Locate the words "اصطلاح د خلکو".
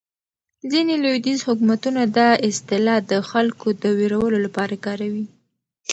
2.49-3.67